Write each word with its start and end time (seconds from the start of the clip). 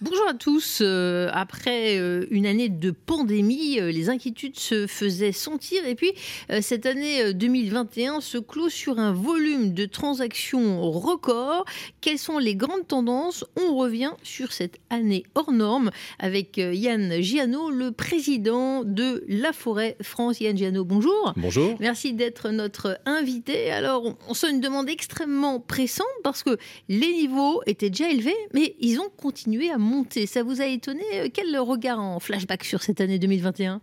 Bonjour 0.00 0.28
à 0.28 0.34
tous. 0.34 0.78
Euh, 0.80 1.28
après 1.32 1.98
euh, 1.98 2.24
une 2.30 2.46
année 2.46 2.68
de 2.68 2.92
pandémie, 2.92 3.80
euh, 3.80 3.90
les 3.90 4.10
inquiétudes 4.10 4.56
se 4.56 4.86
faisaient 4.86 5.32
sentir. 5.32 5.84
Et 5.86 5.96
puis, 5.96 6.12
cette 6.60 6.86
année 6.86 7.34
2021 7.34 8.20
se 8.20 8.38
clôt 8.38 8.68
sur 8.68 9.00
un 9.00 9.12
volume 9.12 9.74
de 9.74 9.86
transactions 9.86 10.88
record. 10.88 11.64
Quelles 12.00 12.18
sont 12.18 12.38
les 12.38 12.54
grandes 12.54 12.86
tendances? 12.86 13.44
On 13.60 13.74
revient 13.74 14.12
sur 14.22 14.52
cette 14.52 14.78
année 14.88 15.24
hors 15.34 15.50
norme 15.50 15.90
avec 16.20 16.58
Yann 16.58 17.20
Giano, 17.20 17.70
le 17.70 17.90
président 17.90 18.84
de 18.84 19.24
La 19.26 19.52
Forêt 19.52 19.96
France. 20.00 20.40
Yann 20.40 20.56
Giano, 20.56 20.84
bonjour. 20.84 21.34
Bonjour. 21.36 21.74
Merci 21.80 22.12
d'être 22.12 22.50
notre 22.50 23.00
invité. 23.04 23.72
Alors, 23.72 24.16
on 24.28 24.34
sent 24.34 24.50
une 24.50 24.60
demande 24.60 24.88
extrêmement 24.88 25.58
pressante 25.58 26.06
parce 26.22 26.44
que 26.44 26.56
les 26.88 27.12
niveaux 27.12 27.62
étaient 27.66 27.90
déjà 27.90 28.10
élevés, 28.10 28.36
mais 28.54 28.76
ils 28.78 29.00
ont 29.00 29.10
continué 29.16 29.70
à 29.70 29.78
monter 29.78 29.87
ça 30.26 30.42
vous 30.42 30.60
a 30.60 30.66
étonné 30.66 31.02
euh, 31.14 31.28
Quel 31.32 31.56
regard 31.58 32.00
en 32.00 32.20
flashback 32.20 32.64
sur 32.64 32.82
cette 32.82 33.00
année 33.00 33.18
2021 33.18 33.80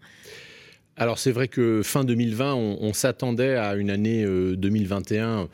alors 0.97 1.19
c'est 1.19 1.33
vrai 1.33 1.49
que 1.49 1.81
fin 1.83 2.05
2020, 2.05 2.55
on, 2.55 2.93
s'attendait 2.93 3.57
à 3.57 3.75
une 3.75 3.89
année 3.89 4.23
2021 4.23 5.27
euh, 5.27 5.45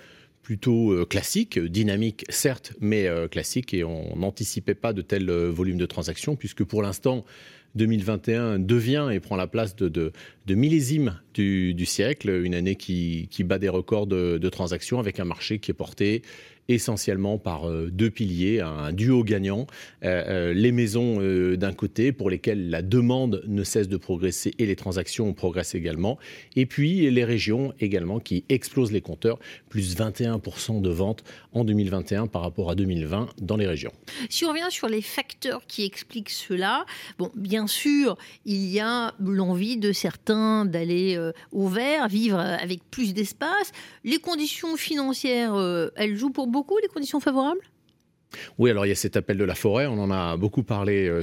plutôt 0.43 0.91
euh, 0.91 1.03
classique, 1.03 1.57
dynamique 1.57 2.25
certes, 2.29 2.73
mais 2.79 3.09
classique, 3.31 3.73
et 3.73 3.83
on 3.83 4.15
n'anticipait 4.15 4.75
pas 4.75 4.93
de 4.93 5.01
tels 5.01 5.31
volumes 5.31 5.79
de 5.79 5.87
transactions, 5.87 6.35
puisque 6.35 6.63
pour 6.63 6.83
l'instant, 6.83 7.25
2021 7.75 8.59
devient 8.59 9.09
et 9.11 9.19
prend 9.19 9.35
la 9.35 9.47
place 9.47 9.75
de, 9.75 10.11
millésime 10.47 11.19
du, 11.33 11.85
siècle, 11.85 12.29
une 12.43 12.53
année 12.53 12.75
qui, 12.75 13.27
bat 13.43 13.57
des 13.57 13.69
records 13.69 14.07
de, 14.07 14.49
transactions 14.49 14.99
avec 14.99 15.19
un 15.19 15.25
marché 15.25 15.59
qui 15.59 15.71
est 15.71 15.75
porté 15.75 16.21
essentiellement 16.67 17.37
par 17.37 17.69
euh, 17.69 17.89
deux 17.91 18.09
piliers, 18.09 18.61
un 18.61 18.91
duo 18.91 19.23
gagnant, 19.23 19.67
euh, 20.03 20.23
euh, 20.27 20.53
les 20.53 20.71
maisons 20.71 21.01
d'un 21.55 21.73
côté 21.73 22.11
pour 22.11 22.29
lesquelles 22.29 22.69
la 22.69 22.81
demande 22.81 23.43
ne 23.47 23.63
cesse 23.63 23.87
de 23.87 23.97
progresser 23.97 24.53
et 24.59 24.65
les 24.65 24.75
transactions 24.75 25.33
progressent 25.33 25.75
également, 25.75 26.17
et 26.55 26.65
puis 26.65 27.09
les 27.09 27.23
régions 27.23 27.73
également 27.79 28.19
qui 28.19 28.43
explosent 28.49 28.91
les 28.91 29.01
compteurs, 29.01 29.39
plus 29.69 29.95
21% 29.95 30.81
de 30.81 30.89
ventes 30.89 31.23
en 31.53 31.63
2021 31.63 32.27
par 32.27 32.41
rapport 32.41 32.69
à 32.69 32.75
2020 32.75 33.29
dans 33.41 33.57
les 33.57 33.67
régions. 33.67 33.91
Si 34.29 34.45
on 34.45 34.49
revient 34.49 34.69
sur 34.69 34.87
les 34.87 35.01
facteurs 35.01 35.65
qui 35.67 35.83
expliquent 35.83 36.29
cela, 36.29 36.85
bon, 37.17 37.31
bien 37.35 37.67
sûr, 37.67 38.17
il 38.45 38.65
y 38.67 38.79
a 38.79 39.13
l'envie 39.19 39.77
de 39.77 39.91
certains 39.91 40.65
d'aller 40.65 41.19
au 41.51 41.67
vert, 41.67 42.07
vivre 42.07 42.39
avec 42.39 42.81
plus 42.89 43.13
d'espace. 43.13 43.71
Les 44.03 44.19
conditions 44.19 44.75
financières, 44.77 45.55
elles 45.95 46.15
jouent 46.15 46.31
pour 46.31 46.47
beaucoup 46.51 46.77
les 46.81 46.87
conditions 46.87 47.19
favorables? 47.19 47.61
Oui, 48.57 48.69
alors 48.69 48.85
il 48.85 48.89
y 48.89 48.93
a 48.93 48.95
cet 48.95 49.17
appel 49.17 49.37
de 49.37 49.43
la 49.43 49.55
forêt, 49.55 49.87
on 49.87 49.99
en 49.99 50.11
a 50.11 50.37
beaucoup 50.37 50.63
parlé 50.63 51.07
euh, 51.07 51.21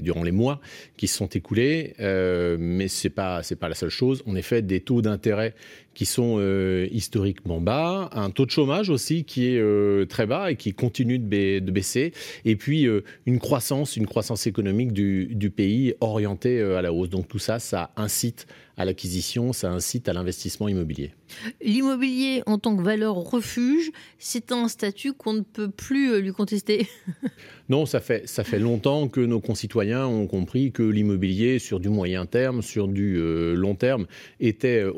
durant 0.00 0.22
les 0.22 0.32
mois 0.32 0.60
qui 0.96 1.06
se 1.06 1.16
sont 1.16 1.26
écoulés, 1.26 1.94
euh, 2.00 2.56
mais 2.58 2.88
ce 2.88 3.06
n'est 3.06 3.14
pas, 3.14 3.42
pas 3.60 3.68
la 3.68 3.74
seule 3.74 3.90
chose. 3.90 4.22
En 4.26 4.34
effet, 4.34 4.62
des 4.62 4.80
taux 4.80 5.02
d'intérêt 5.02 5.54
qui 5.94 6.06
sont 6.06 6.36
euh, 6.38 6.88
historiquement 6.90 7.60
bas, 7.60 8.10
un 8.12 8.30
taux 8.30 8.46
de 8.46 8.50
chômage 8.50 8.90
aussi 8.90 9.24
qui 9.24 9.48
est 9.48 10.08
très 10.08 10.26
bas 10.26 10.50
et 10.50 10.56
qui 10.56 10.72
continue 10.72 11.18
de, 11.18 11.58
de 11.58 11.70
baisser, 11.70 12.12
et 12.44 12.56
puis 12.56 12.86
une 13.26 13.38
croissance, 13.38 13.96
une 13.96 14.06
croissance 14.06 14.46
économique 14.46 14.92
du, 14.92 15.26
du 15.34 15.50
pays 15.50 15.94
orientée 16.00 16.60
à 16.60 16.82
la 16.82 16.92
hausse. 16.92 17.10
Donc 17.10 17.28
tout 17.28 17.38
ça, 17.38 17.58
ça 17.58 17.90
incite 17.96 18.46
à 18.76 18.84
l'acquisition, 18.84 19.52
ça 19.52 19.70
incite 19.70 20.08
à 20.08 20.12
l'investissement 20.12 20.68
immobilier. 20.68 21.12
L'immobilier 21.62 22.42
en 22.46 22.58
tant 22.58 22.76
que 22.76 22.82
valeur 22.82 23.14
refuge, 23.16 23.90
c'est 24.18 24.52
un 24.52 24.68
statut 24.68 25.12
qu'on 25.12 25.34
ne 25.34 25.40
peut 25.40 25.70
plus 25.70 26.12
euh, 26.12 26.20
lui 26.20 26.32
contester. 26.32 26.86
non, 27.68 27.86
ça 27.86 28.00
fait, 28.00 28.28
ça 28.28 28.44
fait 28.44 28.58
longtemps 28.58 29.08
que 29.08 29.20
nos 29.20 29.40
concitoyens 29.40 30.06
ont 30.06 30.26
compris 30.26 30.72
que 30.72 30.82
l'immobilier 30.82 31.58
sur 31.58 31.80
du 31.80 31.88
moyen 31.88 32.26
terme, 32.26 32.62
sur 32.62 32.88
du 32.88 33.16
euh, 33.18 33.54
long 33.54 33.74
terme, 33.74 34.06
était 34.40 34.82
euh, 34.82 34.92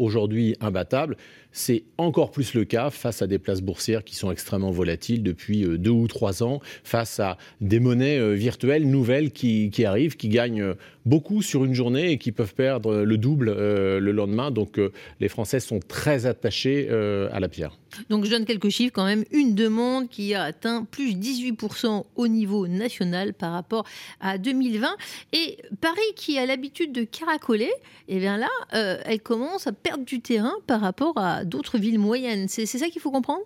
C'est 1.53 1.85
encore 1.99 2.31
plus 2.31 2.55
le 2.55 2.65
cas 2.65 2.91
face 2.91 3.23
à 3.23 3.27
des 3.27 3.39
places 3.39 3.61
boursières 3.61 4.03
qui 4.03 4.17
sont 4.17 4.31
extrêmement 4.31 4.73
volatiles 4.73 5.23
depuis 5.23 5.65
deux 5.79 5.91
ou 5.91 6.09
trois 6.09 6.43
ans, 6.43 6.61
face 6.83 7.21
à 7.21 7.39
des 7.61 7.79
monnaies 7.79 8.35
virtuelles 8.35 8.91
nouvelles 8.91 9.31
qui, 9.31 9.71
qui 9.71 9.85
arrivent, 9.85 10.17
qui 10.17 10.29
gagnent 10.29 10.75
beaucoup 11.07 11.43
sur 11.43 11.65
une 11.65 11.75
journée 11.75 12.13
et 12.13 12.19
qui 12.19 12.33
peuvent 12.33 12.55
perdre 12.55 13.03
le 13.03 13.19
double 13.19 13.51
le 13.51 14.13
lendemain. 14.13 14.51
Donc 14.51 14.79
les 15.21 15.29
Français 15.29 15.61
sont 15.61 15.81
très 15.81 16.27
attaché 16.27 16.89
euh, 16.91 17.29
à 17.33 17.41
la 17.41 17.49
pierre. 17.49 17.79
Donc 18.11 18.25
je 18.25 18.31
donne 18.31 18.45
quelques 18.45 18.69
chiffres 18.69 18.93
quand 18.93 19.05
même. 19.05 19.25
Une 19.31 19.55
demande 19.55 20.09
qui 20.09 20.35
a 20.35 20.43
atteint 20.43 20.85
plus 20.85 21.15
18% 21.15 22.05
au 22.17 22.29
niveau 22.29 22.67
national 22.67 23.35
par 23.35 23.53
rapport 23.53 23.85
à 24.21 24.39
2020. 24.39 24.89
Et 25.33 25.59
Paris 25.81 26.01
qui 26.17 26.39
a 26.39 26.47
l'habitude 26.47 26.93
de 26.93 27.05
caracoler, 27.05 27.71
et 28.09 28.17
eh 28.17 28.19
bien 28.19 28.37
là, 28.37 28.49
euh, 28.75 28.99
elle 29.05 29.21
commence 29.21 29.67
à 29.67 29.73
perdre 29.73 30.05
du 30.05 30.21
terrain 30.21 30.55
par 30.67 30.81
rapport 30.81 31.17
à 31.17 31.45
d'autres 31.45 31.79
villes 31.79 31.99
moyennes. 31.99 32.49
C'est 32.49 32.67
ça 32.67 32.89
qu'il 32.89 33.01
faut 33.01 33.11
comprendre? 33.11 33.43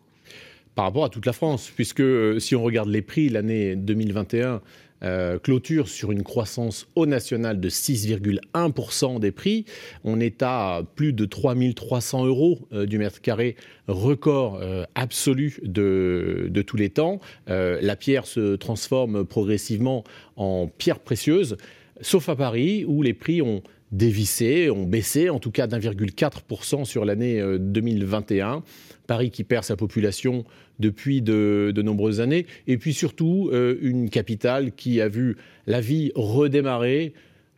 Par 0.75 0.85
rapport 0.85 1.05
à 1.05 1.09
toute 1.09 1.27
la 1.27 1.33
France, 1.33 1.71
puisque 1.75 2.01
euh, 2.01 2.39
si 2.39 2.55
on 2.55 2.63
regarde 2.63 2.89
les 2.89 3.03
prix, 3.03 3.29
l'année 3.29 3.75
2021 3.75 4.63
euh, 5.05 5.39
clôture 5.39 5.89
sur 5.89 6.11
une 6.11 6.25
croissance 6.25 6.89
au 6.97 7.07
national 7.07 7.61
de 7.61 7.69
6,1% 7.69 9.21
des 9.21 9.31
prix. 9.31 9.65
On 10.03 10.19
est 10.19 10.43
à 10.43 10.83
plus 10.97 11.13
de 11.13 11.25
3300 11.25 12.27
euros 12.27 12.59
euh, 12.73 12.85
du 12.85 12.99
mètre 12.99 13.21
carré, 13.21 13.55
record 13.87 14.59
euh, 14.61 14.85
absolu 14.97 15.61
de, 15.63 16.49
de, 16.51 16.63
tous 16.63 16.77
les 16.77 16.91
temps. 16.91 17.21
la 17.47 17.97
pierre 17.97 18.27
se 18.27 18.57
transforme 18.57 19.25
progressivement 19.25 20.05
en 20.37 20.67
pierre 20.67 20.99
précieuse, 20.99 21.57
sauf 22.01 22.29
à 22.29 22.37
Paris 22.37 22.85
où 22.87 23.03
les 23.03 23.15
prix 23.15 23.41
ont 23.41 23.63
dévissé, 23.93 24.69
ont 24.69 24.85
baissé, 24.85 25.31
en 25.31 25.39
tout 25.39 25.51
cas 25.51 25.67
d'1,4% 25.67 26.85
sur 26.85 27.05
l'année 27.05 27.41
2021. 27.59 28.63
Paris 29.09 29.31
qui 29.33 29.43
perd 29.43 29.65
sa 29.65 29.75
population 29.75 30.45
depuis 30.79 31.21
de, 31.23 31.73
nombreuses 31.83 32.21
années, 32.21 32.47
et 32.69 32.79
puis 32.79 32.95
surtout 32.95 33.51
euh, 33.53 33.77
une 33.81 34.11
capitale 34.11 34.73
qui 34.73 35.01
a 35.01 35.09
vu 35.09 35.37
la 35.67 35.81
vie 35.81 36.13
redémarrer 36.15 37.15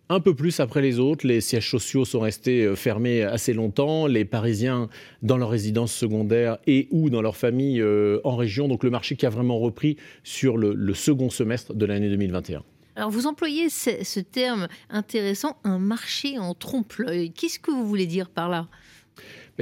un 0.08 0.20
peu 0.20 0.34
plus 0.34 0.60
après 0.60 0.82
les 0.82 0.98
autres. 0.98 1.26
Les 1.26 1.40
sièges 1.40 1.70
sociaux 1.70 2.04
sont 2.04 2.20
restés 2.20 2.64
euh, 2.64 2.74
fermés 2.74 3.22
assez 3.22 3.52
longtemps. 3.52 4.06
Les 4.06 4.24
Parisiens 4.24 4.88
dans 5.22 5.36
leur 5.36 5.50
résidence 5.50 5.92
secondaire 5.92 6.58
et 6.66 6.88
ou 6.90 7.10
dans 7.10 7.22
leur 7.22 7.36
famille 7.36 7.80
euh, 7.80 8.20
en 8.24 8.36
région. 8.36 8.68
Donc 8.68 8.84
le 8.84 8.90
marché 8.90 9.16
qui 9.16 9.26
a 9.26 9.30
vraiment 9.30 9.58
repris 9.58 9.96
sur 10.24 10.56
le, 10.56 10.94
second 10.94 11.30
semestre 11.30 11.74
de 11.74 11.86
l'année 11.86 12.08
2021. 12.08 12.62
Alors 12.96 13.10
vous 13.10 13.26
employez 13.26 13.68
ce, 13.70 14.02
ce 14.02 14.20
terme 14.20 14.66
intéressant, 14.90 15.56
un 15.64 15.78
marché 15.78 16.38
en 16.38 16.54
trompe-l'œil. 16.54 17.30
Qu'est-ce 17.30 17.58
que 17.58 17.70
vous 17.70 17.86
voulez 17.86 18.06
dire 18.06 18.28
par 18.28 18.48
là? 18.48 18.68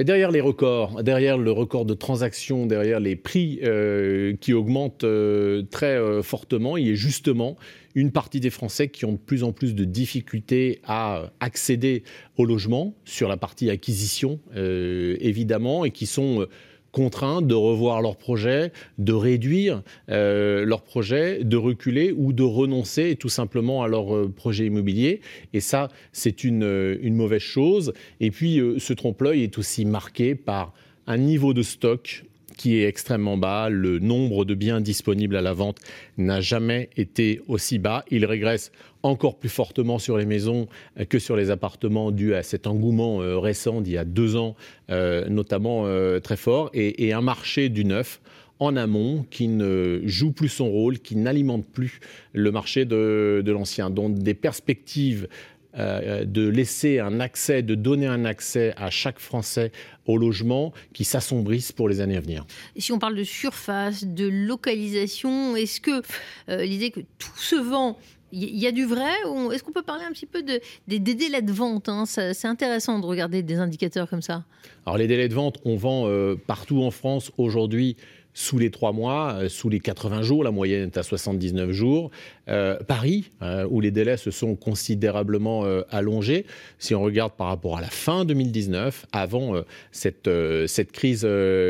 Derrière 0.03 0.31
les 0.31 0.41
records, 0.41 1.03
derrière 1.03 1.37
le 1.37 1.51
record 1.51 1.85
de 1.85 1.93
transactions, 1.93 2.65
derrière 2.65 2.99
les 2.99 3.15
prix 3.15 3.59
euh, 3.63 4.35
qui 4.39 4.53
augmentent 4.53 5.03
euh, 5.03 5.63
très 5.69 5.97
euh, 5.97 6.21
fortement, 6.21 6.77
il 6.77 6.87
y 6.87 6.91
a 6.91 6.95
justement 6.95 7.57
une 7.95 8.11
partie 8.11 8.39
des 8.39 8.49
Français 8.49 8.87
qui 8.87 9.05
ont 9.05 9.13
de 9.13 9.17
plus 9.17 9.43
en 9.43 9.51
plus 9.51 9.75
de 9.75 9.83
difficultés 9.83 10.79
à 10.85 11.31
accéder 11.39 12.03
au 12.37 12.45
logement 12.45 12.95
sur 13.03 13.27
la 13.27 13.35
partie 13.35 13.69
acquisition, 13.69 14.39
évidemment, 14.55 15.85
et 15.85 15.91
qui 15.91 16.05
sont 16.05 16.47
contraints 16.91 17.41
de 17.41 17.55
revoir 17.55 18.01
leurs 18.01 18.17
projets, 18.17 18.71
de 18.97 19.13
réduire 19.13 19.83
euh, 20.09 20.65
leurs 20.65 20.81
projets, 20.81 21.43
de 21.43 21.57
reculer 21.57 22.13
ou 22.15 22.33
de 22.33 22.43
renoncer 22.43 23.15
tout 23.15 23.29
simplement 23.29 23.83
à 23.83 23.87
leur 23.87 24.15
euh, 24.15 24.27
projet 24.27 24.65
immobilier. 24.65 25.21
Et 25.53 25.59
ça, 25.59 25.89
c'est 26.11 26.43
une, 26.43 26.63
euh, 26.63 26.97
une, 27.01 27.15
mauvaise 27.15 27.41
chose. 27.41 27.93
Et 28.19 28.31
puis, 28.31 28.61
ce 28.77 28.93
trompe-l'œil 28.93 29.43
est 29.43 29.57
aussi 29.57 29.85
marqué 29.85 30.35
par 30.35 30.73
un 31.07 31.17
niveau 31.17 31.53
de 31.53 31.63
stock 31.63 32.23
qui 32.59 32.77
est 32.77 32.87
extrêmement 32.87 33.37
bas. 33.37 33.69
Le 33.69 33.99
nombre 33.99 34.43
de 34.43 34.53
biens 34.53 34.81
disponibles 34.81 35.37
à 35.37 35.41
la 35.41 35.53
vente 35.53 35.77
n'a 36.17 36.41
jamais 36.41 36.89
été 36.97 37.41
aussi 37.47 37.79
bas. 37.79 38.03
Il 38.11 38.25
régresse 38.25 38.73
encore 39.01 39.39
plus 39.39 39.47
fortement 39.47 39.97
sur 39.97 40.17
les 40.17 40.25
maisons 40.25 40.67
que 41.07 41.19
sur 41.19 41.37
les 41.37 41.51
appartements 41.51 42.11
dû 42.11 42.35
à 42.35 42.43
cet 42.43 42.67
engouement 42.67 43.21
euh, 43.21 43.39
récent 43.39 43.79
d'il 43.79 43.93
y 43.93 43.97
a 43.97 44.03
deux 44.03 44.35
ans, 44.35 44.57
euh, 44.89 45.29
notamment 45.29 45.85
euh, 45.85 46.19
très 46.19 46.35
fort, 46.35 46.69
et, 46.73 47.13
un 47.13 47.21
marché 47.21 47.69
du 47.69 47.85
neuf 47.85 48.19
en 48.59 48.75
amont 48.75 49.25
qui 49.31 49.47
ne 49.47 50.01
joue 50.03 50.33
plus 50.33 50.49
son 50.49 50.69
rôle, 50.69 50.99
qui 50.99 51.15
n'alimente 51.15 51.65
plus 51.65 52.01
le 52.33 52.51
marché 52.51 52.83
de, 52.83 53.41
de 53.43 53.51
l'ancien. 53.53 53.89
Donc 53.89 54.19
des 54.19 54.33
perspectives 54.33 55.29
euh, 55.77 56.25
de 56.25 56.47
laisser 56.47 56.97
un 56.97 57.19
accès, 57.19 57.61
de 57.61 57.75
donner 57.75 58.07
un 58.07 58.25
accès 58.25 58.73
à 58.75 58.89
chaque 58.89 59.19
Français 59.19 59.71
au 60.07 60.17
logement 60.17 60.73
qui 60.93 61.03
s'assombrisse 61.03 61.71
pour 61.71 61.87
les 61.87 62.01
années 62.01 62.17
à 62.17 62.21
venir. 62.21 62.47
Et 62.75 62.81
si 62.81 62.91
on 62.91 62.97
parle 62.97 63.15
de 63.15 63.23
surface, 63.23 64.03
de 64.03 64.27
localisation, 64.27 65.55
est-ce 65.55 65.79
que 65.79 66.01
euh, 66.49 66.65
l'idée 66.65 66.89
que 66.89 67.01
tout 67.19 67.37
se 67.37 67.55
vend 67.55 67.99
Il 68.31 68.57
y 68.57 68.65
a 68.65 68.71
du 68.71 68.85
vrai 68.85 69.11
Est-ce 69.53 69.63
qu'on 69.63 69.71
peut 69.71 69.83
parler 69.83 70.05
un 70.05 70.11
petit 70.11 70.25
peu 70.25 70.41
de, 70.41 70.59
des, 70.87 70.97
délais 70.97 71.43
de 71.43 71.51
vente 71.51 71.87
hein? 71.87 72.05
C'est 72.07 72.47
intéressant 72.47 72.97
de 72.97 73.05
regarder 73.05 73.43
des 73.43 73.57
indicateurs 73.57 74.09
comme 74.09 74.23
ça. 74.23 74.45
Alors 74.87 74.97
les 74.97 75.05
délais 75.05 75.29
de 75.29 75.35
vente, 75.35 75.59
on 75.65 75.75
vend 75.75 76.07
euh, 76.07 76.35
partout 76.35 76.81
en 76.81 76.89
France 76.89 77.31
aujourd'hui 77.37 77.95
sous 78.39 78.57
les 78.57 78.71
trois 78.71 78.93
mois, 78.93 79.33
euh, 79.33 79.49
sous 79.49 79.67
les 79.67 79.81
80 79.81 80.21
jours, 80.21 80.45
la 80.45 80.51
moyenne 80.51 80.87
est 80.87 80.97
à 80.97 81.03
79 81.03 81.71
jours. 81.71 82.09
Euh, 82.47 82.77
Paris, 82.87 83.31
où 83.69 83.81
les 83.81 83.91
délais 83.91 84.15
se 84.15 84.31
sont 84.31 84.55
considérablement 84.55 85.65
allongés, 85.91 86.45
si 86.77 86.95
on 86.95 87.01
regarde 87.01 87.33
par 87.33 87.47
rapport 87.47 87.77
à 87.77 87.81
la 87.81 87.89
fin 87.89 88.25
2019, 88.25 89.05
avant 89.11 89.53
cette, 89.91 90.29
cette 90.67 90.91
crise 90.91 91.27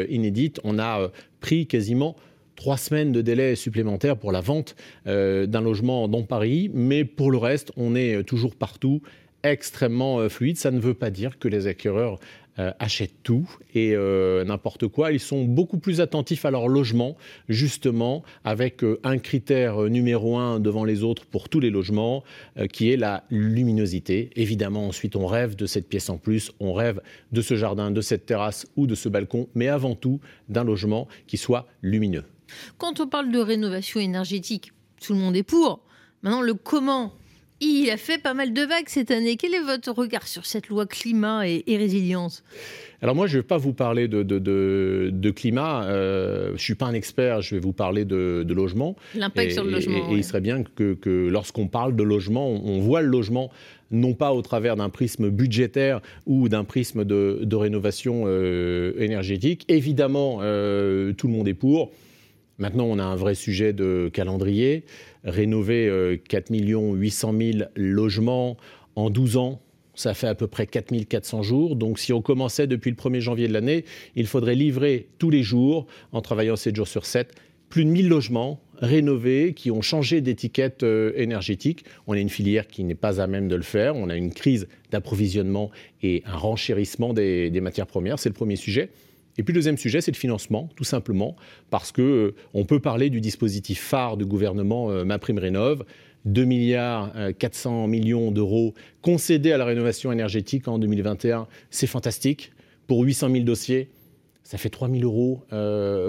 inédite, 0.09 0.59
on 0.63 0.79
a 0.79 1.09
pris 1.41 1.67
quasiment 1.67 2.15
trois 2.59 2.77
semaines 2.77 3.13
de 3.13 3.21
délai 3.21 3.55
supplémentaire 3.55 4.17
pour 4.17 4.33
la 4.33 4.41
vente 4.41 4.75
euh, 5.07 5.45
d'un 5.45 5.61
logement 5.61 6.09
dans 6.09 6.23
Paris, 6.23 6.69
mais 6.73 7.05
pour 7.05 7.31
le 7.31 7.37
reste, 7.37 7.71
on 7.77 7.95
est 7.95 8.21
toujours 8.23 8.53
partout 8.55 9.01
extrêmement 9.43 10.19
euh, 10.19 10.29
fluide. 10.29 10.57
Ça 10.57 10.71
ne 10.71 10.79
veut 10.79 10.93
pas 10.93 11.09
dire 11.09 11.39
que 11.39 11.47
les 11.47 11.67
acquéreurs 11.67 12.19
euh, 12.57 12.71
achètent 12.79 13.23
tout 13.23 13.49
et 13.73 13.95
n'importe 14.45 14.87
quoi. 14.87 15.11
Ils 15.11 15.19
sont 15.19 15.45
beaucoup 15.45 15.77
plus 15.77 16.01
attentifs 16.01 16.43
à 16.43 16.51
leur 16.51 16.67
logement, 16.67 17.15
justement, 17.47 18.23
avec 18.43 18.83
un 19.03 19.17
critère 19.17 19.83
numéro 19.83 20.37
un 20.37 20.59
devant 20.59 20.83
les 20.83 21.03
autres 21.03 21.25
pour 21.25 21.47
tous 21.47 21.61
les 21.61 21.69
logements, 21.69 22.23
qui 22.73 22.91
est 22.91 22.97
la 22.97 23.23
luminosité. 23.29 24.29
Évidemment, 24.35 24.87
ensuite, 24.87 25.15
on 25.15 25.25
rêve 25.25 25.55
de 25.55 25.65
cette 25.65 25.87
pièce 25.87 26.09
en 26.09 26.17
plus, 26.17 26.51
on 26.59 26.73
rêve 26.73 26.99
de 27.31 27.41
ce 27.41 27.55
jardin, 27.55 27.91
de 27.91 28.01
cette 28.01 28.25
terrasse 28.25 28.67
ou 28.75 28.87
de 28.87 28.95
ce 28.95 29.07
balcon, 29.07 29.47
mais 29.55 29.69
avant 29.69 29.95
tout 29.95 30.19
d'un 30.49 30.65
logement 30.65 31.07
qui 31.27 31.37
soit 31.37 31.67
lumineux. 31.81 32.25
Quand 32.77 32.99
on 32.99 33.07
parle 33.07 33.31
de 33.31 33.39
rénovation 33.39 33.99
énergétique, 33.99 34.73
tout 35.01 35.13
le 35.13 35.19
monde 35.19 35.35
est 35.35 35.43
pour. 35.43 35.81
Maintenant, 36.23 36.41
le 36.41 36.53
comment 36.53 37.13
il 37.61 37.89
a 37.89 37.97
fait 37.97 38.21
pas 38.21 38.33
mal 38.33 38.53
de 38.53 38.61
vagues 38.61 38.87
cette 38.87 39.11
année. 39.11 39.35
Quel 39.35 39.53
est 39.53 39.61
votre 39.61 39.91
regard 39.91 40.27
sur 40.27 40.45
cette 40.45 40.69
loi 40.69 40.85
climat 40.85 41.47
et, 41.47 41.63
résilience? 41.67 42.43
Alors 43.01 43.15
moi, 43.15 43.27
je 43.27 43.37
ne 43.37 43.41
vais 43.41 43.47
pas 43.47 43.57
vous 43.57 43.73
parler 43.73 44.07
de, 44.07 45.31
climat. 45.31 45.83
Euh, 45.85 46.47
je 46.49 46.53
ne 46.53 46.57
suis 46.57 46.75
pas 46.75 46.87
un 46.87 46.93
expert. 46.93 47.41
Je 47.41 47.55
vais 47.55 47.61
vous 47.61 47.73
parler 47.73 48.05
de, 48.05 48.45
logement. 48.49 48.95
L'impact 49.15 49.51
sur 49.51 49.63
le 49.63 49.71
logement. 49.71 50.11
Et, 50.11 50.15
il 50.15 50.23
serait 50.23 50.41
bien 50.41 50.63
que, 50.63 51.27
lorsqu'on 51.29 51.67
parle 51.67 51.95
de 51.95 52.03
logement, 52.03 52.49
on, 52.49 52.79
voit 52.79 53.01
le 53.01 53.09
logement 53.09 53.51
non 53.91 54.13
pas 54.13 54.33
au 54.33 54.41
travers 54.41 54.75
d'un 54.75 54.89
prisme 54.89 55.29
budgétaire 55.29 56.01
ou 56.27 56.47
d'un 56.47 56.63
prisme 56.63 57.05
de, 57.05 57.55
rénovation 57.55 58.23
euh, 58.27 58.93
énergétique. 58.99 59.65
Évidemment, 59.67 60.39
euh, 60.41 61.13
tout 61.13 61.27
le 61.27 61.33
monde 61.33 61.47
est 61.47 61.53
pour. 61.53 61.91
Maintenant, 62.59 62.85
on 62.85 62.99
a 62.99 63.03
un 63.03 63.15
vrai 63.15 63.35
sujet 63.35 63.73
de 63.73 64.09
calendrier. 64.13 64.83
Rénover 65.23 66.21
4 66.27 66.49
800 66.51 67.33
000 67.37 67.57
logements 67.75 68.57
en 68.95 69.09
12 69.09 69.37
ans, 69.37 69.61
ça 69.95 70.13
fait 70.13 70.27
à 70.27 70.35
peu 70.35 70.47
près 70.47 70.67
4 70.67 70.93
400 71.05 71.43
jours. 71.43 71.75
Donc 71.75 71.99
si 71.99 72.13
on 72.13 72.21
commençait 72.21 72.67
depuis 72.67 72.89
le 72.89 72.95
1er 72.95 73.19
janvier 73.19 73.47
de 73.47 73.53
l'année, 73.53 73.85
il 74.15 74.27
faudrait 74.27 74.55
livrer 74.55 75.07
tous 75.17 75.29
les 75.29 75.43
jours, 75.43 75.87
en 76.11 76.21
travaillant 76.21 76.55
7 76.55 76.75
jours 76.75 76.87
sur 76.87 77.05
7, 77.05 77.33
plus 77.69 77.85
de 77.85 77.89
1000 77.89 78.07
logements 78.07 78.61
rénovés 78.77 79.53
qui 79.53 79.71
ont 79.71 79.81
changé 79.81 80.21
d'étiquette 80.21 80.83
euh, 80.83 81.11
énergétique. 81.15 81.85
On 82.07 82.13
a 82.13 82.19
une 82.19 82.29
filière 82.29 82.67
qui 82.67 82.83
n'est 82.83 82.95
pas 82.95 83.21
à 83.21 83.27
même 83.27 83.47
de 83.47 83.55
le 83.55 83.61
faire. 83.61 83.95
On 83.95 84.09
a 84.09 84.15
une 84.15 84.33
crise 84.33 84.67
d'approvisionnement 84.89 85.69
et 86.01 86.23
un 86.25 86.37
renchérissement 86.37 87.13
des 87.13 87.51
matières 87.61 87.87
premières. 87.87 88.19
C'est 88.19 88.29
le 88.29 88.33
premier 88.33 88.55
sujet. 88.55 88.89
Et 89.39 89.43
puis 89.43 89.53
le 89.53 89.59
deuxième 89.59 89.77
sujet, 89.77 90.01
c'est 90.01 90.11
le 90.11 90.17
financement, 90.17 90.67
tout 90.75 90.83
simplement, 90.83 91.37
parce 91.69 91.93
que 91.93 92.01
euh, 92.01 92.35
on 92.53 92.65
peut 92.65 92.81
parler 92.81 93.09
du 93.09 93.21
dispositif 93.21 93.79
phare 93.79 94.17
du 94.17 94.25
gouvernement 94.25 94.91
euh, 94.91 95.05
MaPrimeRénov', 95.05 95.85
2 96.25 96.43
milliards 96.43 97.13
400 97.39 97.85
euh, 97.85 97.87
millions 97.87 98.31
d'euros 98.31 98.73
concédés 99.01 99.53
à 99.53 99.57
la 99.57 99.63
rénovation 99.63 100.11
énergétique 100.11 100.67
en 100.67 100.77
2021, 100.77 101.47
c'est 101.69 101.87
fantastique. 101.87 102.51
Pour 102.85 103.01
800 103.01 103.29
000 103.31 103.43
dossiers, 103.45 103.87
ça 104.43 104.57
fait 104.57 104.67
3 104.67 104.89
000 104.89 105.03
euros 105.03 105.43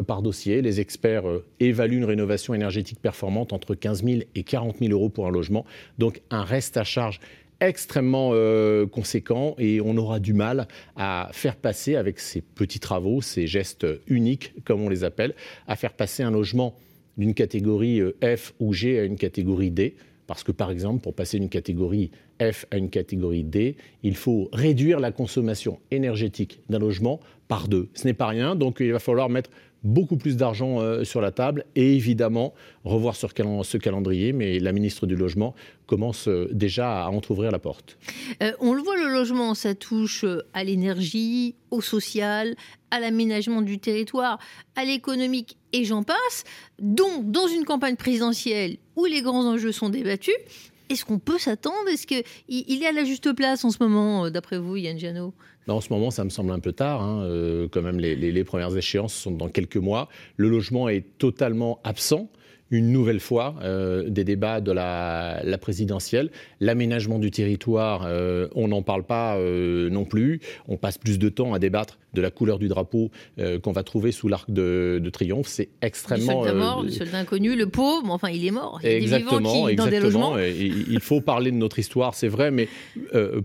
par 0.06 0.22
dossier. 0.22 0.62
Les 0.62 0.80
experts 0.80 1.24
évaluent 1.60 1.98
une 1.98 2.06
rénovation 2.06 2.54
énergétique 2.54 2.98
performante 3.00 3.52
entre 3.52 3.74
15 3.74 4.02
000 4.02 4.20
et 4.34 4.42
40 4.42 4.78
000 4.80 4.92
euros 4.92 5.10
pour 5.10 5.26
un 5.26 5.30
logement. 5.30 5.66
Donc 5.98 6.22
un 6.30 6.42
reste 6.42 6.78
à 6.78 6.84
charge 6.84 7.20
extrêmement 7.60 8.30
euh, 8.32 8.86
conséquent 8.86 9.54
et 9.58 9.80
on 9.80 9.96
aura 9.96 10.18
du 10.18 10.32
mal 10.32 10.66
à 10.96 11.28
faire 11.32 11.56
passer 11.56 11.96
avec 11.96 12.18
ces 12.18 12.40
petits 12.40 12.80
travaux, 12.80 13.20
ces 13.20 13.46
gestes 13.46 13.86
uniques 14.06 14.54
comme 14.64 14.80
on 14.82 14.88
les 14.88 15.04
appelle, 15.04 15.34
à 15.66 15.76
faire 15.76 15.92
passer 15.92 16.22
un 16.22 16.30
logement 16.30 16.74
d'une 17.16 17.34
catégorie 17.34 18.00
euh, 18.00 18.36
F 18.36 18.54
ou 18.60 18.72
G 18.72 18.98
à 18.98 19.04
une 19.04 19.16
catégorie 19.16 19.70
D. 19.70 19.96
Parce 20.26 20.44
que 20.44 20.52
par 20.52 20.70
exemple, 20.70 21.02
pour 21.02 21.14
passer 21.14 21.38
d'une 21.38 21.48
catégorie 21.48 22.10
F 22.40 22.64
à 22.70 22.76
une 22.76 22.88
catégorie 22.88 23.42
D, 23.42 23.76
il 24.02 24.14
faut 24.14 24.48
réduire 24.52 25.00
la 25.00 25.10
consommation 25.10 25.80
énergétique 25.90 26.60
d'un 26.70 26.78
logement 26.78 27.20
par 27.48 27.66
deux. 27.66 27.88
Ce 27.94 28.06
n'est 28.06 28.14
pas 28.14 28.28
rien, 28.28 28.54
donc 28.54 28.76
il 28.78 28.92
va 28.92 29.00
falloir 29.00 29.28
mettre 29.28 29.50
beaucoup 29.82 30.16
plus 30.16 30.36
d'argent 30.36 30.80
euh, 30.80 31.04
sur 31.04 31.20
la 31.20 31.30
table 31.30 31.64
et 31.74 31.94
évidemment 31.94 32.54
revoir 32.84 33.16
sur 33.16 33.30
ce 33.30 33.76
calendrier. 33.78 34.32
Mais 34.32 34.58
la 34.58 34.72
ministre 34.72 35.06
du 35.06 35.16
Logement 35.16 35.54
commence 35.86 36.28
euh, 36.28 36.48
déjà 36.52 37.04
à 37.04 37.08
entr'ouvrir 37.08 37.50
la 37.50 37.58
porte. 37.58 37.98
Euh, 38.42 38.52
on 38.60 38.74
le 38.74 38.82
voit, 38.82 38.96
le 38.96 39.12
logement, 39.12 39.54
ça 39.54 39.74
touche 39.74 40.24
à 40.52 40.64
l'énergie, 40.64 41.54
au 41.70 41.80
social, 41.80 42.54
à 42.90 43.00
l'aménagement 43.00 43.62
du 43.62 43.78
territoire, 43.78 44.38
à 44.76 44.84
l'économique 44.84 45.56
et 45.72 45.84
j'en 45.84 46.02
passe. 46.02 46.44
Donc, 46.80 47.30
dans 47.30 47.46
une 47.46 47.64
campagne 47.64 47.96
présidentielle 47.96 48.78
où 48.96 49.04
les 49.04 49.22
grands 49.22 49.46
enjeux 49.46 49.72
sont 49.72 49.88
débattus, 49.88 50.34
est-ce 50.90 51.04
qu'on 51.04 51.18
peut 51.18 51.38
s'attendre? 51.38 51.88
Est-ce 51.90 52.06
qu'il 52.06 52.22
il 52.48 52.82
est 52.82 52.86
à 52.86 52.92
la 52.92 53.04
juste 53.04 53.32
place 53.32 53.64
en 53.64 53.70
ce 53.70 53.78
moment, 53.80 54.28
d'après 54.30 54.58
vous, 54.58 54.76
Yann 54.76 54.98
Giano? 54.98 55.32
En 55.68 55.80
ce 55.80 55.92
moment, 55.92 56.10
ça 56.10 56.24
me 56.24 56.30
semble 56.30 56.50
un 56.52 56.58
peu 56.58 56.72
tard. 56.72 57.00
Hein, 57.00 57.22
euh, 57.22 57.68
quand 57.70 57.82
même, 57.82 58.00
les, 58.00 58.44
premières 58.44 58.76
échéances 58.76 59.14
sont 59.14 59.30
dans 59.30 59.48
quelques 59.48 59.76
mois. 59.76 60.08
Le 60.36 60.48
logement 60.48 60.88
est 60.88 61.18
totalement 61.18 61.78
absent 61.84 62.28
une 62.72 62.92
nouvelle 62.92 63.20
fois 63.20 63.56
euh, 63.62 64.08
des 64.08 64.24
débats 64.24 64.60
de 64.60 64.72
la, 64.72 65.42
présidentielle. 65.60 66.30
L'aménagement 66.58 67.18
du 67.18 67.30
territoire, 67.30 68.04
euh, 68.06 68.48
on 68.54 68.68
n'en 68.68 68.82
parle 68.82 69.04
pas 69.04 69.38
non 69.38 70.04
plus. 70.04 70.40
On 70.66 70.76
passe 70.76 70.98
plus 70.98 71.18
de 71.18 71.28
temps 71.28 71.54
à 71.54 71.60
débattre 71.60 71.99
de 72.14 72.20
la 72.20 72.30
couleur 72.30 72.58
du 72.58 72.68
drapeau 72.68 73.10
qu'on 73.62 73.72
va 73.72 73.82
trouver 73.82 74.12
sous 74.12 74.28
l'arc 74.28 74.50
de, 74.50 75.10
triomphe. 75.12 75.48
C'est 75.48 75.68
extrêmement. 75.82 76.42
Le 76.42 76.48
soldat 76.48 76.58
mort, 76.58 76.82
le 76.82 76.90
soldat 76.90 77.18
inconnu, 77.18 77.56
le 77.56 77.66
pauvre, 77.66 78.02
mais 78.04 78.12
enfin, 78.12 78.30
il 78.30 78.46
est 78.46 78.50
mort. 78.50 78.78
Il 78.82 78.88
exactement, 78.88 79.66
des 79.66 79.72
exactement. 79.72 80.30
Dans 80.30 80.36
des 80.36 80.56
il 80.88 81.00
faut 81.00 81.20
parler 81.20 81.50
de 81.50 81.56
notre 81.56 81.78
histoire, 81.78 82.14
c'est 82.14 82.28
vrai, 82.28 82.50
mais 82.50 82.68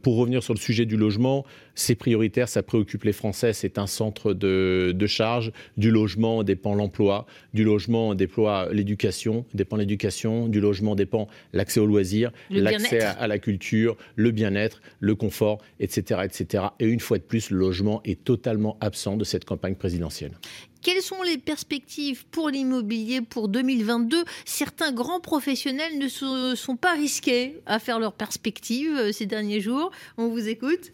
pour 0.01 0.17
revenir 0.17 0.43
sur 0.43 0.53
le 0.53 0.59
sujet 0.59 0.85
du 0.85 0.97
logement, 0.97 1.45
c'est 1.75 1.95
prioritaire, 1.95 2.47
ça 2.47 2.63
préoccupe 2.63 3.03
les 3.03 3.13
Français, 3.13 3.53
c'est 3.53 3.77
un 3.77 3.87
centre 3.87 4.33
de, 4.33 4.93
de, 4.95 5.07
charge. 5.07 5.51
Du 5.77 5.91
logement 5.91 6.43
dépend 6.43 6.73
l'emploi, 6.73 7.25
du 7.53 7.63
logement 7.63 8.15
dépend 8.15 8.65
l'éducation, 8.71 9.45
dépend 9.53 9.75
l'éducation, 9.75 10.47
du 10.47 10.61
logement 10.61 10.95
dépend 10.95 11.27
l'accès 11.53 11.79
aux 11.79 11.85
loisirs, 11.85 12.31
l'accès 12.49 13.01
à, 13.01 13.27
la 13.27 13.39
culture, 13.39 13.97
le 14.15 14.31
bien-être, 14.31 14.81
le 14.99 15.15
confort, 15.15 15.61
etc., 15.79 16.21
etc. 16.23 16.65
Et 16.79 16.85
une 16.85 16.99
fois 16.99 17.17
de 17.17 17.23
plus, 17.23 17.49
le 17.49 17.57
logement 17.57 18.01
est 18.05 18.23
totalement 18.23 18.54
absent 18.81 19.17
de 19.17 19.23
cette 19.23 19.45
campagne 19.45 19.75
présidentielle. 19.75 20.31
Quelles 20.81 21.01
sont 21.01 21.23
les 21.23 21.37
perspectives 21.37 22.25
pour 22.27 22.49
l'immobilier 22.49 23.21
pour 23.21 23.47
2022 23.47 24.23
Certains 24.45 24.91
grands 24.91 25.19
professionnels 25.19 25.97
ne 25.97 26.07
se 26.07 26.53
sont 26.55 26.75
pas 26.75 26.93
risqués 26.93 27.59
à 27.65 27.79
faire 27.79 27.99
leurs 27.99 28.13
perspectives 28.13 28.95
euh, 28.95 29.11
ces 29.11 29.25
derniers 29.25 29.61
jours. 29.61 29.91
On 30.17 30.27
vous 30.27 30.47
écoute 30.47 30.93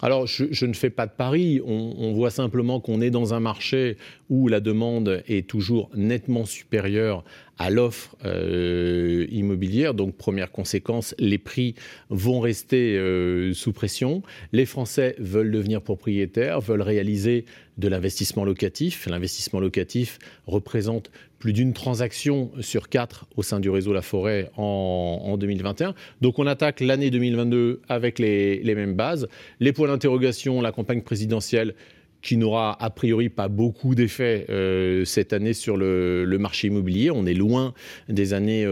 alors, 0.00 0.28
je, 0.28 0.64
ne 0.64 0.74
fais 0.74 0.90
pas 0.90 1.06
de 1.06 1.10
pari. 1.12 1.60
On, 1.64 2.12
voit 2.12 2.30
simplement 2.30 2.78
qu'on 2.78 3.00
est 3.00 3.10
dans 3.10 3.34
un 3.34 3.40
marché 3.40 3.96
où 4.30 4.46
la 4.46 4.60
demande 4.60 5.24
est 5.26 5.48
toujours 5.48 5.90
nettement 5.94 6.44
supérieure 6.44 7.24
à 7.58 7.70
l'offre 7.70 8.16
euh, 8.24 9.26
immobilière. 9.30 9.94
Donc, 9.94 10.16
première 10.16 10.50
conséquence, 10.50 11.14
les 11.18 11.38
prix 11.38 11.74
vont 12.08 12.40
rester 12.40 12.96
euh, 12.96 13.52
sous 13.52 13.72
pression. 13.72 14.22
Les 14.52 14.64
Français 14.64 15.16
veulent 15.18 15.50
devenir 15.50 15.82
propriétaires, 15.82 16.60
veulent 16.60 16.82
réaliser 16.82 17.44
de 17.76 17.88
l'investissement 17.88 18.44
locatif. 18.44 19.06
L'investissement 19.06 19.60
locatif 19.60 20.18
représente 20.46 21.10
plus 21.38 21.52
d'une 21.52 21.72
transaction 21.72 22.50
sur 22.60 22.88
quatre 22.88 23.26
au 23.36 23.42
sein 23.42 23.60
du 23.60 23.70
réseau 23.70 23.92
La 23.92 24.02
Forêt 24.02 24.50
en, 24.56 25.36
2021. 25.38 25.94
Donc 26.20 26.38
on 26.40 26.46
attaque 26.46 26.80
l'année 26.80 27.10
2022 27.10 27.80
avec 27.88 28.18
les, 28.18 28.60
les 28.62 28.74
mêmes 28.74 28.94
bases. 28.94 29.28
Les 29.60 29.72
points 29.72 29.86
d'interrogation, 29.88 30.60
la 30.60 30.72
campagne 30.72 31.02
présidentielle, 31.02 31.74
qui 32.22 32.36
n'aura 32.36 32.76
a 32.82 32.90
priori 32.90 33.28
pas 33.28 33.48
beaucoup 33.48 33.94
d'effet 33.94 34.46
euh, 34.50 35.04
cette 35.04 35.32
année 35.32 35.52
sur 35.52 35.76
le, 35.76 36.36
marché 36.38 36.68
immobilier. 36.68 37.10
On 37.10 37.26
est 37.26 37.34
loin 37.34 37.74
des 38.08 38.32
années 38.32 38.66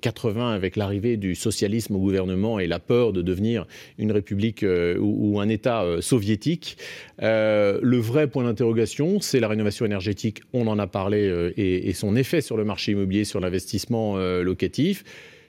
80 0.00 0.40
euh, 0.40 0.54
avec 0.54 0.76
l'arrivée 0.76 1.16
du 1.16 1.34
socialisme 1.34 1.96
au 1.96 1.98
gouvernement 1.98 2.58
et 2.58 2.66
la 2.66 2.78
peur 2.78 3.12
de 3.12 3.22
devenir 3.22 3.66
une 3.98 4.12
république 4.12 4.62
euh, 4.62 4.98
ou, 4.98 5.40
un 5.40 5.48
État 5.48 5.84
soviétique. 6.00 6.76
le 7.20 7.98
vrai 7.98 8.26
point 8.26 8.44
d'interrogation, 8.44 9.20
c'est 9.20 9.40
la 9.40 9.48
rénovation 9.48 9.86
énergétique. 9.86 10.42
On 10.52 10.66
en 10.66 10.78
a 10.78 10.86
parlé 10.86 11.52
et, 11.56 11.88
et, 11.88 11.92
son 11.92 12.16
effet 12.16 12.40
sur 12.40 12.56
le 12.56 12.64
marché 12.64 12.92
immobilier, 12.92 13.24
sur 13.24 13.40
l'investissement 13.40 14.16
locatif. 14.16 15.04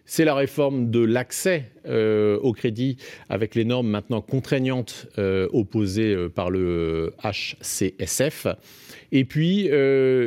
C'est 0.05 0.25
la 0.25 0.35
réforme 0.35 0.91
de 0.91 0.99
l'accès 0.99 1.71
euh, 1.87 2.37
au 2.39 2.53
crédit 2.53 2.97
avec 3.29 3.55
les 3.55 3.65
normes 3.65 3.87
maintenant 3.87 4.21
contraignantes 4.21 5.07
euh, 5.17 5.47
opposées 5.53 6.13
euh, 6.13 6.29
par 6.29 6.49
le 6.49 7.13
HCSF. 7.23 8.47
Et 9.11 9.25
puis, 9.25 9.69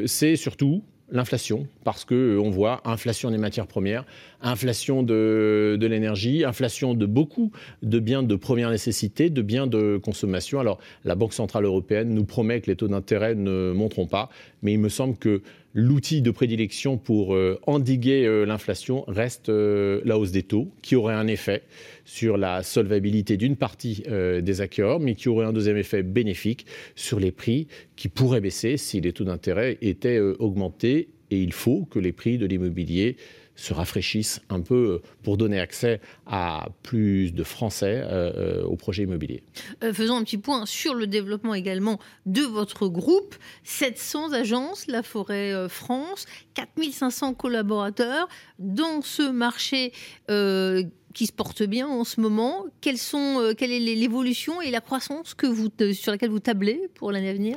c'est 0.07 0.37
surtout 0.37 0.83
l'inflation, 1.11 1.67
parce 1.85 2.05
qu'on 2.05 2.51
voit 2.51 2.81
inflation 2.85 3.31
des 3.31 3.39
matières 3.39 3.67
premières, 3.67 4.05
inflation 4.43 5.03
de, 5.03 5.77
de 5.81 5.87
l'énergie, 5.87 6.45
inflation 6.45 6.95
de 6.95 7.07
beaucoup 7.07 7.53
de 7.83 7.99
biens 7.99 8.23
de 8.23 8.37
première 8.37 8.71
nécessité, 8.71 9.31
de 9.31 9.43
biens 9.43 9.67
de 9.67 9.99
consommation. 10.03 10.61
Alors, 10.61 10.79
la 11.05 11.15
Banque 11.15 11.33
Centrale 11.33 11.65
Européenne 11.65 12.11
nous 12.11 12.25
promet 12.25 12.61
que 12.61 12.71
les 12.71 12.77
taux 12.77 12.89
d'intérêt 12.89 13.35
ne 13.35 13.73
monteront 13.73 14.07
pas, 14.07 14.29
mais 14.63 14.73
il 14.73 14.81
me 14.81 14.89
semble 14.89 15.17
que 15.17 15.43
l'outil 15.75 16.23
de 16.23 16.31
prédilection 16.31 16.97
pour 16.97 17.35
euh, 17.35 17.61
endiguer 17.67 18.25
euh, 18.25 18.45
l'inflation 18.47 19.05
reste 19.09 19.49
euh, 19.49 20.01
la 20.05 20.17
hausse 20.19 20.31
des 20.31 20.45
taux, 20.45 20.71
qui 20.83 20.95
aurait 20.95 21.15
un 21.15 21.27
effet 21.27 21.63
sur 22.05 22.37
la 22.39 22.63
solvabilité 22.63 23.37
d'une 23.37 23.57
partie 23.57 24.05
des 24.07 24.61
acquéreurs, 24.61 25.01
mais 25.01 25.15
qui 25.15 25.31
aurait 25.31 25.47
un 25.47 25.55
deuxième 25.55 25.79
effet 25.79 26.03
bénéfique 26.03 26.67
sur 26.95 27.19
les 27.19 27.33
prix 27.33 27.67
qui 27.97 28.09
pourraient 28.09 28.43
baisser 28.43 28.77
si 28.77 29.01
les 29.01 29.13
taux 29.15 29.25
d'intérêt 29.25 29.79
étaient 29.81 30.21
augmentés. 30.21 31.09
Et 31.31 31.39
il 31.39 31.55
faut 31.55 31.87
que 31.87 31.99
les 31.99 32.13
prix 32.13 32.37
de 32.37 32.45
l'immobilier 32.45 33.17
se 33.57 33.73
rafraîchissent 33.73 34.41
un 34.49 34.61
peu 34.61 35.01
pour 35.23 35.37
donner 35.37 35.61
accès 35.61 36.01
à 36.27 36.69
plus 36.83 37.33
de 37.33 37.45
Français 37.45 38.03
euh, 38.05 38.33
euh, 38.37 38.65
au 38.65 38.77
projet 38.77 39.05
immobilier. 39.05 39.43
Euh, 39.83 39.93
faisons 39.93 40.17
un 40.17 40.25
petit 40.25 40.39
point 40.39 40.67
sur 40.67 40.95
le 40.95 41.07
développement 41.07 41.55
également 41.55 41.99
de 42.27 42.43
votre 42.43 42.89
groupe. 42.89 43.35
700 43.65 44.33
agences, 44.33 44.87
la 44.87 45.03
Forêt 45.03 45.69
France, 45.69 46.27
4500 46.55 47.35
collaborateurs 47.35 48.29
dans 48.59 49.03
ce 49.03 49.31
marché 49.31 49.93
qui 50.29 51.27
se 51.27 51.33
porte 51.33 51.63
bien 51.63 51.87
en 51.87 52.05
ce 52.05 52.21
moment. 52.21 52.67
Quelles 52.81 52.99
sont, 52.99 53.55
quelle 53.57 53.73
est 53.73 53.79
l'évolution 53.79 54.61
et 54.61 54.71
la 54.71 54.81
croissance 54.81 55.35
que 55.35 55.47
vous, 55.47 55.69
sur 55.93 56.13
laquelle 56.13 56.31
vous 56.31 56.41
tablez 56.41 56.89
pour 56.95 57.13
l'année 57.13 57.31
à 57.31 57.35
venir? 57.35 57.57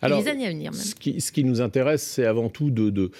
Alors, 0.00 0.20
les 0.20 0.28
années 0.28 0.46
à 0.46 0.50
venir 0.50 0.72
même. 0.72 0.80
Ce, 0.80 0.94
qui, 0.94 1.20
ce 1.20 1.32
qui 1.32 1.44
nous 1.44 1.60
intéresse, 1.60 2.02
c'est 2.02 2.24
avant 2.24 2.48
tout 2.48 2.70
de, 2.70 2.90
de, 2.90 3.10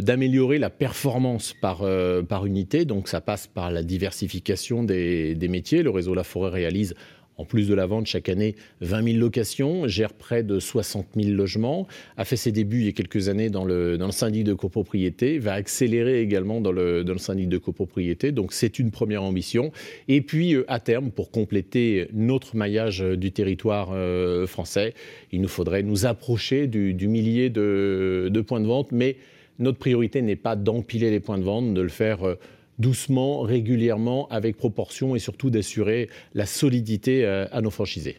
d'améliorer 0.00 0.58
la 0.58 0.70
performance 0.70 1.54
par, 1.60 1.82
euh, 1.82 2.22
par 2.22 2.46
unité. 2.46 2.84
Donc 2.84 3.08
ça 3.08 3.20
passe 3.20 3.46
par 3.46 3.70
la 3.70 3.82
diversification 3.82 4.82
des, 4.82 5.34
des 5.34 5.48
métiers. 5.48 5.82
Le 5.82 5.90
réseau 5.90 6.14
La 6.14 6.24
Forêt 6.24 6.50
réalise 6.50 6.94
en 7.36 7.44
plus 7.44 7.68
de 7.68 7.74
la 7.74 7.86
vente 7.86 8.06
chaque 8.06 8.28
année 8.28 8.54
20 8.80 9.12
000 9.12 9.18
locations, 9.18 9.88
gère 9.88 10.12
près 10.12 10.42
de 10.42 10.60
60 10.60 11.06
000 11.16 11.30
logements, 11.30 11.86
a 12.16 12.24
fait 12.24 12.36
ses 12.36 12.52
débuts 12.52 12.80
il 12.80 12.86
y 12.86 12.88
a 12.88 12.92
quelques 12.92 13.28
années 13.28 13.50
dans 13.50 13.64
le, 13.64 13.98
dans 13.98 14.10
syndic 14.10 14.44
de 14.44 14.54
copropriété, 14.54 15.38
va 15.38 15.54
accélérer 15.54 16.20
également 16.20 16.60
dans 16.60 16.72
le, 16.72 17.04
dans 17.04 17.18
syndic 17.18 17.48
de 17.48 17.58
copropriété. 17.58 18.32
Donc 18.32 18.52
c'est 18.52 18.78
une 18.78 18.90
première 18.90 19.22
ambition. 19.22 19.72
Et 20.08 20.20
puis 20.20 20.54
euh, 20.54 20.64
à 20.68 20.80
terme, 20.80 21.10
pour 21.10 21.30
compléter 21.30 22.08
notre 22.12 22.56
maillage 22.56 23.00
du 23.00 23.32
territoire 23.32 23.90
euh, 23.92 24.46
français, 24.46 24.94
il 25.32 25.40
nous 25.40 25.48
faudrait 25.48 25.82
nous 25.82 26.06
approcher 26.06 26.66
du, 26.66 27.08
millier 27.08 27.50
de, 27.50 28.44
points 28.46 28.60
de 28.60 28.66
vente. 28.66 28.92
Mais 28.92 29.16
notre 29.58 29.78
priorité 29.78 30.22
n'est 30.22 30.36
pas 30.36 30.56
d'empiler 30.56 31.10
les 31.10 31.20
points 31.20 31.38
de 31.38 31.44
vente, 31.44 31.74
de 31.74 31.80
le 31.80 31.88
faire 31.88 32.26
euh, 32.26 32.38
doucement, 32.78 33.40
régulièrement, 33.40 34.28
avec 34.28 34.56
proportion 34.56 35.14
et 35.16 35.18
surtout 35.18 35.50
d'assurer 35.50 36.08
la 36.34 36.46
solidité 36.46 37.24
euh, 37.24 37.46
à 37.52 37.60
nos 37.60 37.70
franchisés. 37.70 38.18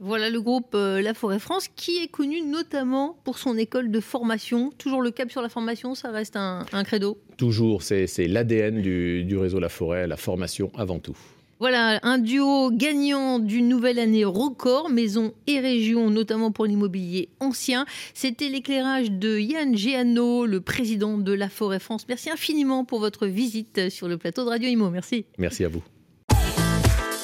Voilà 0.00 0.30
le 0.30 0.40
groupe 0.40 0.74
euh, 0.74 1.02
La 1.02 1.12
Forêt 1.12 1.40
France 1.40 1.66
qui 1.74 1.98
est 1.98 2.08
connu 2.08 2.40
notamment 2.42 3.18
pour 3.24 3.38
son 3.38 3.58
école 3.58 3.90
de 3.90 3.98
formation. 3.98 4.70
Toujours 4.78 5.02
le 5.02 5.10
cap 5.10 5.30
sur 5.30 5.42
la 5.42 5.48
formation, 5.48 5.96
ça 5.96 6.12
reste 6.12 6.36
un, 6.36 6.64
credo? 6.84 7.18
Toujours, 7.36 7.82
c'est 7.82 8.06
l'ADN 8.28 8.80
du, 8.80 9.24
du 9.24 9.36
réseau 9.36 9.58
La 9.58 9.68
Forêt, 9.68 10.06
la 10.06 10.16
formation 10.16 10.70
avant 10.76 11.00
tout. 11.00 11.16
Voilà, 11.60 11.98
un 12.04 12.18
duo 12.18 12.70
gagnant 12.70 13.40
d'une 13.40 13.68
nouvelle 13.68 13.98
année 13.98 14.24
record, 14.24 14.88
maison 14.90 15.32
et 15.48 15.58
région, 15.58 16.08
notamment 16.08 16.52
pour 16.52 16.66
l'immobilier 16.66 17.30
ancien. 17.40 17.84
C'était 18.14 18.48
l'éclairage 18.48 19.10
de 19.10 19.40
Yann 19.40 19.76
Géano, 19.76 20.46
le 20.46 20.60
président 20.60 21.18
de 21.18 21.32
la 21.32 21.48
Forêt 21.48 21.80
France. 21.80 22.06
Merci 22.08 22.30
infiniment 22.30 22.84
pour 22.84 23.00
votre 23.00 23.26
visite 23.26 23.90
sur 23.90 24.06
le 24.06 24.18
plateau 24.18 24.44
de 24.44 24.50
Radio 24.50 24.68
Imo. 24.68 24.88
Merci. 24.90 25.24
Merci 25.36 25.64
à 25.64 25.68
vous. 25.68 25.82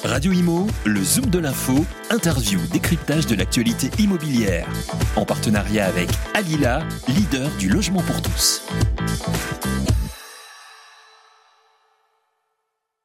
Radio 0.02 0.32
Imo, 0.32 0.66
le 0.84 1.02
Zoom 1.02 1.26
de 1.26 1.38
l'info, 1.38 1.84
interview, 2.10 2.58
décryptage 2.72 3.26
de 3.26 3.36
l'actualité 3.36 3.88
immobilière. 4.02 4.68
En 5.14 5.24
partenariat 5.24 5.86
avec 5.86 6.10
Alila, 6.34 6.82
leader 7.08 7.48
du 7.58 7.68
logement 7.68 8.02
pour 8.02 8.20
tous. 8.20 8.66